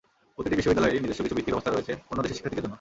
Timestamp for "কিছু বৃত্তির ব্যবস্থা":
1.25-1.71